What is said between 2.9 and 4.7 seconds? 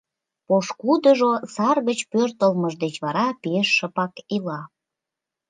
вара пеш шыпак ила.